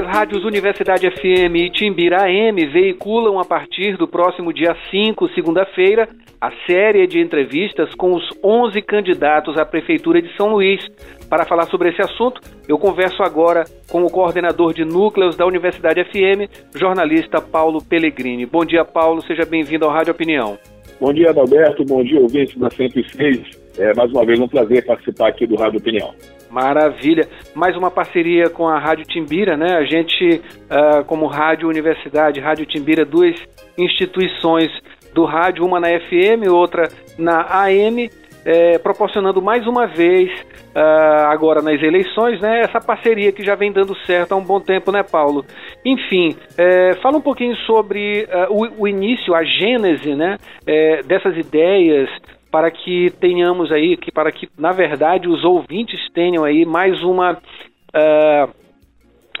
[0.00, 6.08] As rádios Universidade FM e Timbira AM veiculam a partir do próximo dia 5, segunda-feira,
[6.40, 10.80] a série de entrevistas com os 11 candidatos à Prefeitura de São Luís.
[11.28, 16.02] Para falar sobre esse assunto, eu converso agora com o coordenador de núcleos da Universidade
[16.02, 18.46] FM, jornalista Paulo Pellegrini.
[18.46, 20.56] Bom dia, Paulo, seja bem-vindo ao Rádio Opinião.
[20.98, 23.42] Bom dia, Adalberto, bom dia, ouvintes da 106.
[23.78, 26.14] É mais uma vez um prazer participar aqui do Rádio Opinião.
[26.50, 27.28] Maravilha.
[27.54, 29.76] Mais uma parceria com a Rádio Timbira, né?
[29.76, 33.36] A gente, uh, como Rádio Universidade, Rádio Timbira, duas
[33.78, 34.70] instituições
[35.14, 38.10] do rádio, uma na FM, outra na AM,
[38.44, 40.30] é, proporcionando mais uma vez,
[40.74, 44.60] uh, agora nas eleições, né, essa parceria que já vem dando certo há um bom
[44.60, 45.44] tempo, né, Paulo?
[45.84, 51.36] Enfim, é, fala um pouquinho sobre uh, o, o, início, a gênese né, é, dessas
[51.36, 52.08] ideias,
[52.50, 57.34] para que tenhamos aí, que para que na verdade os ouvintes tenham aí mais uma
[57.34, 58.60] uh,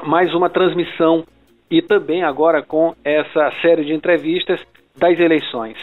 [0.06, 1.24] mais uma transmissão
[1.70, 4.60] e também agora com essa série de entrevistas
[4.96, 5.76] das eleições.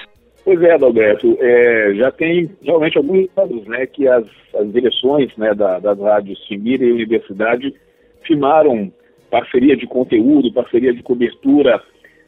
[0.43, 5.53] Pois é, Adalberto, é, já tem realmente alguns anos né, que as, as direções né,
[5.53, 7.73] da, das rádios Cimira e Universidade
[8.25, 8.91] firmaram
[9.29, 11.81] parceria de conteúdo, parceria de cobertura.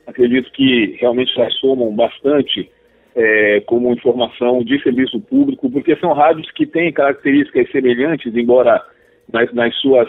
[0.06, 2.70] Acredito que realmente já somam bastante
[3.20, 8.82] é, como informação de serviço público, porque são rádios que têm características semelhantes, embora
[9.32, 10.08] nas, nas suas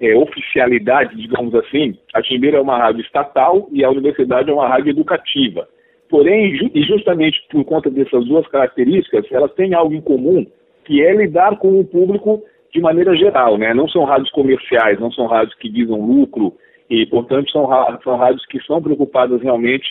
[0.00, 4.66] é, oficialidades, digamos assim, a Timbeira é uma rádio estatal e a universidade é uma
[4.66, 5.68] rádio educativa.
[6.10, 10.44] Porém, ju e justamente por conta dessas duas características, elas têm algo em comum,
[10.84, 12.42] que é lidar com o público
[12.72, 13.72] de maneira geral, né?
[13.72, 16.54] Não são rádios comerciais, não são rádios que visam lucro
[16.90, 17.68] e, portanto, são,
[18.02, 19.86] são rádios que são preocupadas realmente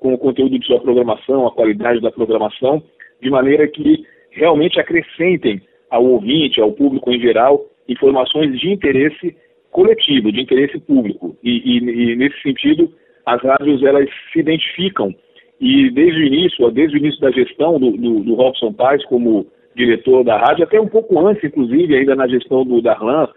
[0.00, 2.82] com o conteúdo de sua programação, a qualidade da programação,
[3.22, 9.36] de maneira que realmente acrescentem ao ouvinte, ao público em geral, informações de interesse
[9.70, 11.36] coletivo, de interesse público.
[11.42, 12.90] E, e, e, nesse sentido,
[13.26, 15.14] as rádios elas se identificam
[15.60, 19.46] e desde o início, desde o início da gestão do, do, do Robson Paz como
[19.76, 23.28] diretor da rádio, até um pouco antes, inclusive, ainda na gestão do Darlan,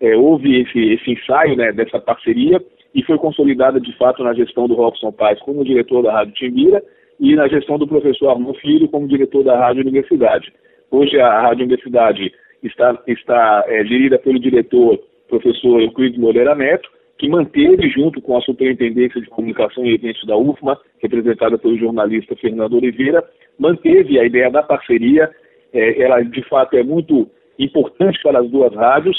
[0.00, 2.60] é, houve esse, esse ensaio né, dessa parceria
[2.94, 6.82] e foi consolidada de fato na gestão do Robson Paz como diretor da Rádio Timbira
[7.18, 10.52] e na gestão do professor Armando Filho como diretor da Rádio Universidade.
[10.90, 14.98] Hoje a Rádio Universidade está, está é, gerida pelo diretor
[15.28, 20.36] professor Euclides Moreira Neto, que manteve, junto com a Superintendência de Comunicação e Eventos da
[20.36, 23.22] UFMA, representada pelo jornalista Fernando Oliveira,
[23.58, 25.30] manteve a ideia da parceria.
[25.72, 29.16] É, ela, de fato, é muito importante para as duas rádios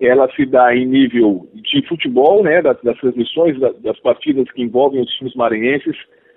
[0.00, 4.62] ela se dá em nível de futebol, né, das, das transmissões das, das partidas que
[4.62, 5.96] envolvem os times maranhenses,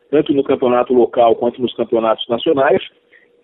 [0.09, 2.81] tanto no campeonato local quanto nos campeonatos nacionais,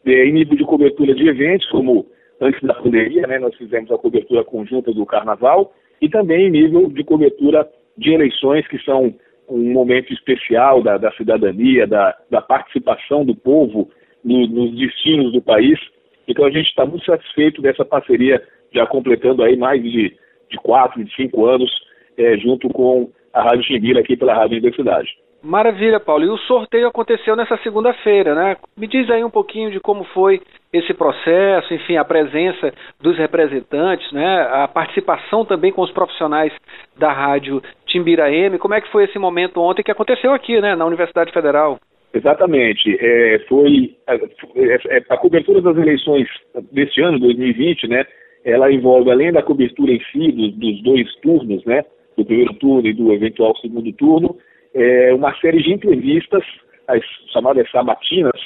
[0.06, 2.06] é, em nível de cobertura de eventos, como
[2.40, 6.88] antes da pandemia, né, nós fizemos a cobertura conjunta do Carnaval, e também em nível
[6.90, 7.68] de cobertura
[7.98, 9.14] de eleições, que são
[9.48, 13.90] um momento especial da, da cidadania, da, da, participação do povo
[14.24, 15.80] no, nos destinos do país.
[16.28, 18.42] Então a gente está muito satisfeito dessa parceria
[18.74, 20.16] já completando aí mais de,
[20.50, 21.72] de quatro, de cinco anos,
[22.18, 25.09] é, junto com a Rádio Chimbira aqui pela Rádio Universidade.
[25.46, 26.24] Maravilha, Paulo.
[26.24, 28.58] E o sorteio aconteceu nessa segunda-feira, né?
[28.75, 30.42] Me diz aí um pouquinho de como foi
[30.74, 34.42] esse processo, enfim, a presença dos representantes, né?
[34.52, 36.52] A participação também com os profissionais
[36.98, 38.58] da rádio Timbira M.
[38.58, 41.78] Como é que foi esse momento ontem que aconteceu aqui, né, na Universidade Federal?
[42.12, 42.98] Exatamente.
[43.00, 46.28] É, foi a, é, a, cobertura das eleições
[46.72, 48.04] deste ano, 2020, né?
[48.45, 51.83] Ela envolve, além da cobertura em si dos, dos dois turnos, né,
[52.16, 54.38] do primeiro turno e do eventual segundo turno,
[54.73, 56.44] é, uma série de entrevistas,
[56.88, 57.01] as
[57.33, 58.39] chamadas sabatinas,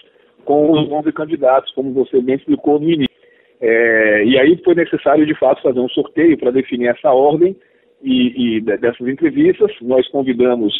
[0.46, 3.10] com os 11 candidatos, como você bem explicou no início.
[3.62, 7.56] É, e aí foi necessário, de fato, fazer um sorteio para definir essa ordem
[8.02, 9.72] e, e dessas entrevistas.
[9.82, 10.74] Nós convidamos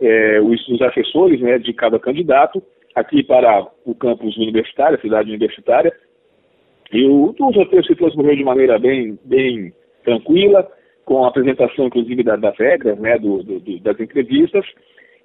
[0.00, 2.62] é, os, os, assessores né, de cada candidato
[2.94, 5.92] aqui para o campus universitário, a cidade universitária,
[6.92, 9.72] e o, o sorteio se transcorreu de maneira bem, bem
[10.04, 10.68] tranquila,
[11.04, 14.64] com a apresentação, inclusive, da, das regras, né, do, do, das entrevistas.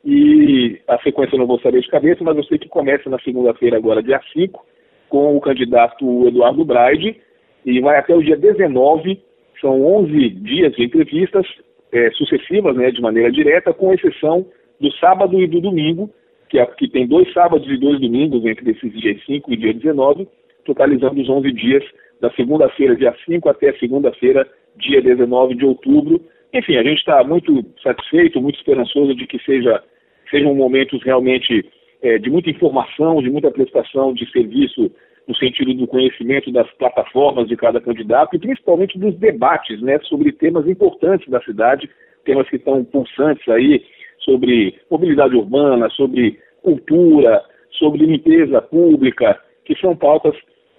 [0.04, 3.20] E a sequência eu não vou saber de cabeça, mas eu sei que começa na
[3.20, 4.64] segunda-feira, agora, dia 5,
[5.10, 7.20] com o candidato Eduardo Braide,
[7.66, 9.20] e vai até o dia 19,
[9.60, 11.48] são 11 dias de entrevistas
[11.92, 14.46] é, sucessivas, né, de maneira direta, com exceção
[14.80, 16.12] do sábado e do domingo,
[16.50, 19.74] que, é, que tem dois sábados e dois domingos entre esses dias 5 e dia
[19.74, 20.28] 19,
[20.66, 21.84] totalizando os 11 dias
[22.20, 24.48] da segunda-feira, dia 5, até segunda-feira,
[24.78, 26.22] dia 19 de outubro.
[26.54, 29.82] Enfim, a gente está muito satisfeito, muito esperançoso de que seja
[30.30, 31.70] sejam momentos realmente
[32.02, 34.92] é, de muita informação, de muita prestação de serviço
[35.28, 40.32] no sentido do conhecimento das plataformas de cada candidato e principalmente dos debates né, sobre
[40.32, 41.90] temas importantes da cidade,
[42.24, 43.84] temas que estão pulsantes aí,
[44.20, 47.42] sobre mobilidade urbana, sobre cultura,
[47.72, 50.36] sobre limpeza pública, que são pautas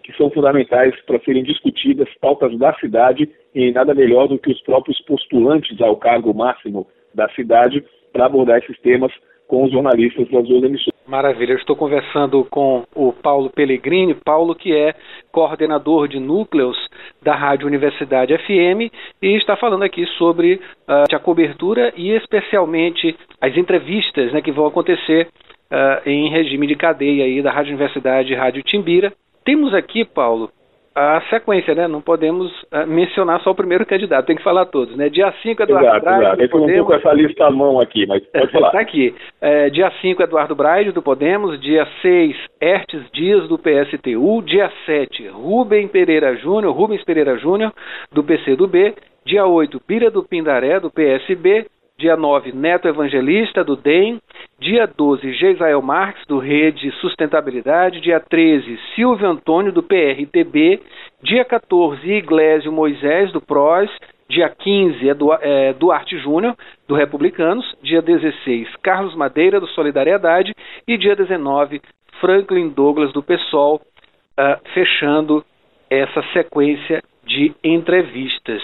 [0.06, 4.62] que são fundamentais para serem discutidas, pautas da cidade, e nada melhor do que os
[4.62, 9.12] próprios postulantes ao cargo máximo da cidade para abordar esses temas
[9.48, 10.94] com os jornalistas das duas emissoras.
[11.06, 14.94] Maravilha, eu estou conversando com o Paulo Pellegrini, Paulo que é
[15.32, 16.76] coordenador de núcleos
[17.22, 18.92] da Rádio Universidade FM
[19.22, 24.66] e está falando aqui sobre uh, a cobertura e especialmente as entrevistas né, que vão
[24.66, 25.28] acontecer
[25.70, 29.12] uh, em regime de cadeia aí da Rádio Universidade e Rádio Timbira.
[29.46, 30.50] Temos aqui, Paulo,
[30.92, 31.86] a sequência, né?
[31.86, 35.08] Não podemos uh, mencionar só o primeiro candidato, tem que falar todos, né?
[35.08, 36.24] Dia 5, Eduardo exato, Braide.
[36.24, 36.42] Exato.
[36.42, 36.72] Eu Podemos...
[36.72, 38.66] um pouco essa lista à mão aqui, mas pode falar.
[38.68, 39.14] Está aqui.
[39.40, 41.60] É, dia 5, Eduardo Braide, do Podemos.
[41.60, 44.42] Dia 6, Ertes Dias, do PSTU.
[44.42, 47.72] Dia 7, Rubem Pereira Júnior, Rubens Pereira Júnior,
[48.10, 48.94] do PCdoB.
[49.24, 51.66] Dia 8, Pira do Pindaré, do PSB.
[51.98, 54.20] Dia 9, Neto Evangelista, do DEM.
[54.60, 58.02] Dia 12, Geisael Marques, do Rede Sustentabilidade.
[58.02, 60.82] Dia 13, Silvio Antônio, do PRTB.
[61.22, 63.90] Dia 14, Iglesio Moisés, do PROS.
[64.28, 65.08] Dia 15,
[65.40, 66.54] é, Duarte Júnior,
[66.86, 67.64] do Republicanos.
[67.82, 70.54] Dia 16, Carlos Madeira, do Solidariedade.
[70.86, 71.80] E dia 19,
[72.20, 75.42] Franklin Douglas, do PSOL, uh, fechando
[75.88, 78.62] essa sequência de entrevistas.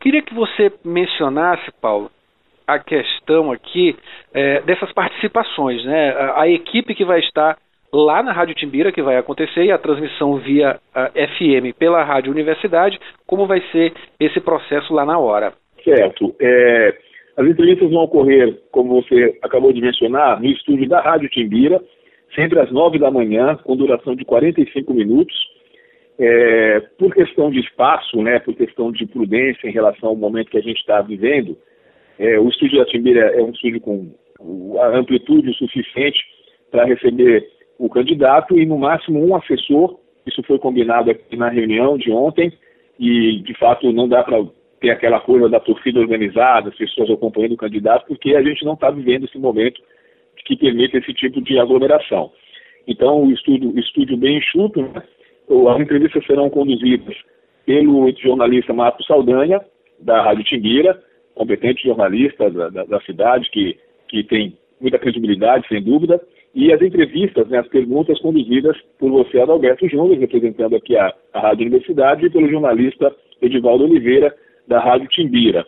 [0.00, 2.10] Queria que você mencionasse, Paulo,
[2.68, 3.96] a questão aqui
[4.34, 6.10] é, dessas participações, né?
[6.10, 7.56] A, a, equipe que vai estar
[7.90, 12.30] lá na Rádio Timbira, que vai acontecer, e a transmissão via a FM pela Rádio
[12.30, 15.54] Universidade, como vai ser esse processo lá na hora.
[15.82, 16.36] Certo.
[16.38, 16.94] É,
[17.38, 21.80] as entrevistas vão ocorrer, como você acabou de mencionar, no estúdio da Rádio Timbira,
[22.34, 25.34] sempre às nove da manhã, com duração de 45 minutos.
[26.20, 30.58] É, por questão de espaço, né, por questão de prudência em relação ao momento que
[30.58, 31.56] a gente está vivendo,
[32.18, 34.12] é, o estúdio da Timbira é um estúdio com
[34.80, 36.18] a amplitude suficiente
[36.70, 37.48] para receber
[37.78, 39.98] o candidato e no máximo um assessor.
[40.26, 42.52] Isso foi combinado aqui na reunião de ontem
[42.98, 44.44] e de fato não dá para
[44.80, 48.74] ter aquela coisa da torcida organizada, as pessoas acompanhando o candidato, porque a gente não
[48.74, 49.80] está vivendo esse momento
[50.44, 52.32] que permite esse tipo de aglomeração.
[52.86, 55.02] Então, o estúdio, estúdio bem enxuto, né?
[55.70, 57.16] as entrevistas serão conduzidas
[57.66, 59.60] pelo jornalista Marcos Saldanha,
[60.00, 60.98] da Rádio Timbira,
[61.38, 66.20] competente jornalista da, da, da, cidade, que, que tem muita credibilidade, sem dúvida,
[66.54, 71.40] e as entrevistas, né, as perguntas conduzidas por você, Adalberto Júnior, representando aqui a, a
[71.40, 74.34] Rádio Universidade, e pelo jornalista Edivaldo Oliveira,
[74.66, 75.64] da Rádio Timbira.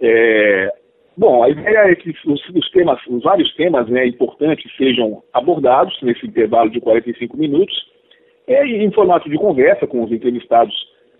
[0.00, 0.72] É,
[1.16, 5.96] bom, a ideia é que os, os, temas, os vários temas né, importantes sejam abordados
[6.02, 7.74] nesse intervalo de 45 minutos,
[8.48, 10.74] é, em formato de conversa com os entrevistados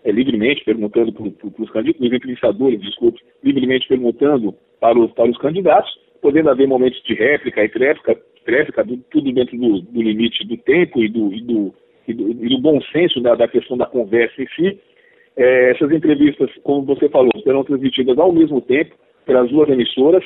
[0.05, 5.37] é, livremente perguntando para os candidatos, os entrevistadores, desculpe, livremente perguntando para os, para os
[5.39, 5.91] candidatos,
[6.21, 8.15] podendo haver momentos de réplica e tréplica,
[8.45, 11.73] tréplica tudo dentro do, do, limite do tempo e do, e do,
[12.07, 14.79] e do, e do bom senso da, da, questão da conversa em si.
[15.35, 20.23] É, essas entrevistas, como você falou, serão transmitidas ao mesmo tempo pelas duas emissoras,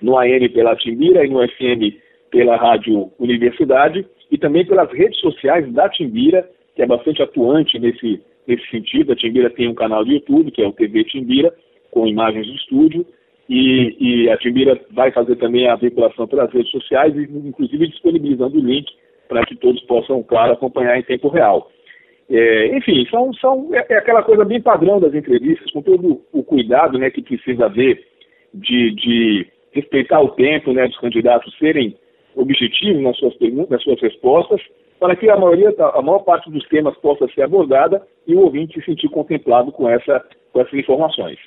[0.00, 1.94] no AM pela Timbira e no FM
[2.30, 8.20] pela Rádio Universidade, e também pelas redes sociais da Timbira, que é bastante atuante nesse,
[8.48, 9.12] nesse sentido.
[9.12, 11.54] A Timbira tem um canal de YouTube, que é o TV Timbira,
[11.90, 13.06] com imagens do estúdio,
[13.48, 18.64] e, e, a Timbira vai fazer também a vinculação pelas redes sociais, inclusive disponibilizando o
[18.64, 18.86] link
[19.26, 21.70] para que todos possam, claro, acompanhar em tempo real.
[22.30, 26.42] É, enfim, são, são, é, é, aquela coisa bem padrão das entrevistas, com todo o
[26.42, 28.04] cuidado né, que precisa haver
[28.52, 31.96] de, de respeitar o tempo né, dos candidatos serem
[32.36, 34.60] objetivos nas suas perguntas, nas suas respostas,
[34.98, 38.78] para que a, maioria, a maior parte dos temas possa ser abordada e o ouvinte
[38.80, 41.38] se sentir contemplado com, essa, com essas informações.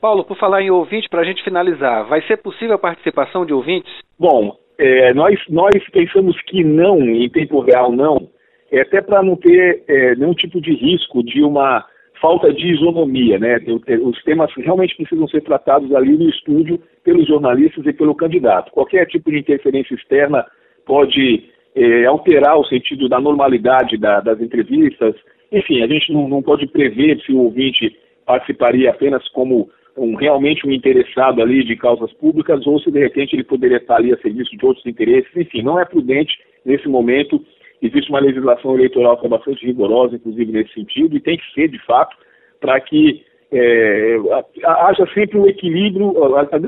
[0.00, 3.52] Paulo, por falar em ouvinte, para a gente finalizar, vai ser possível a participação de
[3.52, 3.92] ouvintes?
[4.18, 8.28] Bom, é, nós, nós pensamos que não, em tempo real não,
[8.70, 11.84] é até para não ter é, nenhum tipo de risco de uma
[12.20, 13.58] falta de isonomia, né?
[14.02, 18.70] Os temas realmente precisam ser tratados ali no estúdio pelos jornalistas e pelo candidato.
[18.70, 20.46] Qualquer tipo de interferência externa
[20.86, 25.14] pode é, alterar o sentido da normalidade da, das entrevistas.
[25.50, 30.66] Enfim, a gente não, não, pode prever se o ouvinte participaria apenas como um, realmente
[30.66, 34.18] um interessado ali de causas públicas ou se de repente ele poderia estar ali a
[34.18, 35.30] serviço de outros interesses.
[35.36, 37.44] Enfim, não é prudente nesse momento.
[37.80, 41.68] Existe uma legislação eleitoral que é bastante rigorosa, inclusive nesse sentido, e tem que ser
[41.68, 42.16] de fato
[42.60, 44.16] para que é,
[44.64, 46.14] haja sempre um equilíbrio.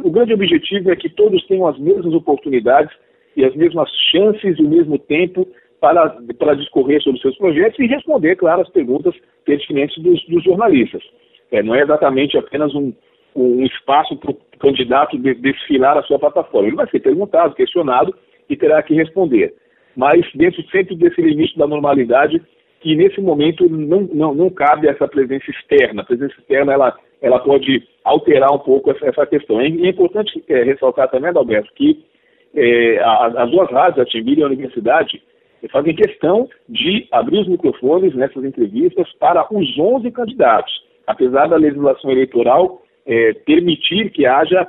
[0.02, 2.92] O grande objetivo é que todos tenham as mesmas oportunidades
[3.36, 5.46] e as mesmas chances e o mesmo tempo
[5.80, 9.14] para, para discorrer sobre seus projetos e responder, claro, as perguntas
[9.44, 11.02] pertinentes dos, dos jornalistas.
[11.52, 12.92] É, não é exatamente apenas um,
[13.36, 16.68] um espaço para o candidato desfilar a sua plataforma.
[16.68, 18.14] Ele vai ser perguntado, questionado
[18.48, 19.54] e terá que responder.
[19.96, 22.40] Mas dentro sempre desse limite da normalidade,
[22.80, 26.02] que nesse momento não, não, não cabe essa presença externa.
[26.02, 29.60] A presença externa ela, ela pode alterar um pouco essa, essa questão.
[29.60, 32.04] É, é importante é, ressaltar também, Adalberto, que
[32.54, 35.22] é, as duas rádios, a Timbira e a Universidade,
[35.70, 40.72] fazem questão de abrir os microfones nessas entrevistas para os 11 candidatos.
[41.06, 44.66] Apesar da legislação eleitoral é, permitir que haja,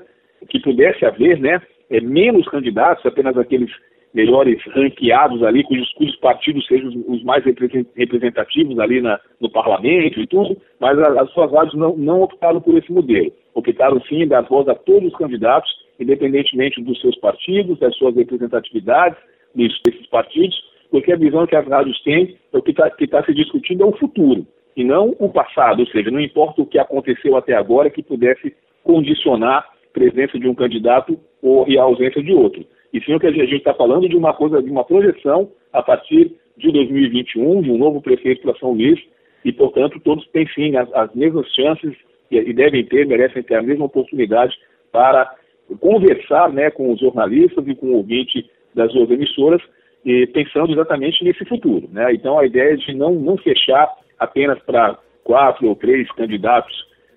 [0.49, 3.69] que pudesse haver, né, é, menos candidatos, apenas aqueles
[4.13, 10.27] melhores ranqueados ali, cujos, cujos partidos sejam os, mais representativos ali na, no parlamento e
[10.27, 13.31] tudo, mas as suas rádios não, não optaram por esse modelo.
[13.53, 19.17] Optaram sim dar voz a todos os candidatos, independentemente dos seus partidos, das suas representatividades,
[19.55, 20.55] desses partidos,
[20.91, 23.85] porque a visão que as rádios têm é o que está tá se discutindo é
[23.85, 27.89] o futuro, e não o passado, ou seja, não importa o que aconteceu até agora
[27.89, 32.65] que pudesse condicionar a presença de um candidato ou e a ausência de outro.
[32.93, 35.81] E sim o que a gente está falando de uma coisa, de uma projeção a
[35.81, 38.99] partir de 2021, de um novo prefeito para São Luís,
[39.43, 41.93] e, portanto, todos têm sim as, as mesmas chances
[42.31, 44.55] e, e, devem ter, merecem ter a mesma oportunidade
[44.91, 45.31] para
[45.79, 49.61] conversar né, com os jornalistas e com o ouvinte das emissoras
[50.03, 51.89] e pensando exatamente nesse futuro.
[51.91, 52.13] Né?
[52.13, 56.73] Então, a ideia é de não, não fechar apenas para quatro ou três candidatos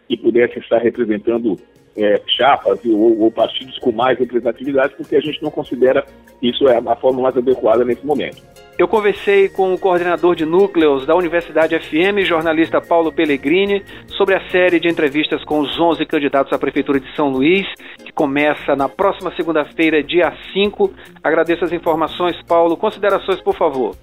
[0.09, 1.57] que pudessem estar representando
[1.97, 6.05] é, chapas ou, ou, partidos com mais representatividade, porque a gente não considera
[6.40, 8.40] isso é a forma mais adequada nesse momento.
[8.79, 13.83] Eu conversei com o coordenador de núcleos da Universidade FM, jornalista Paulo Pellegrini,
[14.17, 17.67] sobre a série de entrevistas com os 11 candidatos à Prefeitura de São Luís,
[18.05, 20.93] que começa na próxima segunda-feira, dia 5.
[21.25, 22.77] Agradeço as informações, Paulo.
[22.77, 23.97] Considerações, por favor.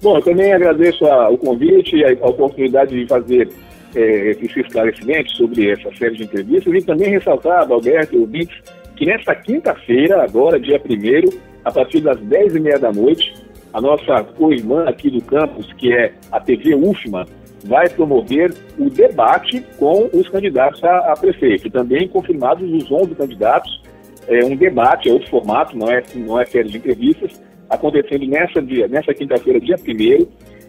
[0.00, 3.50] Bom, eu também agradeço a, o convite e a, a, oportunidade de fazer
[3.94, 8.56] é, esclarecimento sobre essa série de entrevistas e também ressaltar, Alberto e ouvintes,
[8.96, 13.43] que nesta quinta-feira, agora, dia 1 a partir das 10h30 da noite,
[13.74, 17.26] a nossa co-irmã aqui do campus, que é a TV UFMA,
[17.64, 21.68] vai promover o debate com os candidatos a, a prefeito.
[21.68, 23.82] Também confirmados os 11 candidatos,
[24.28, 28.62] é um debate, é outro formato, não é, não é série de entrevistas, acontecendo nessa,
[28.62, 30.26] dia, nessa quinta-feira, dia 1